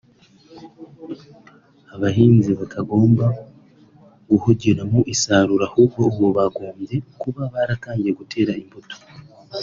[1.95, 3.25] abahinzi batagomba
[4.29, 8.95] guhugira mu isarura ahubwo ubu bagombye kuba baratangiye gutera imbuto